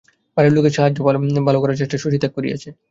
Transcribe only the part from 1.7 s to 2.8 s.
চেষ্টা শশী ত্যাগ করিয়াছে।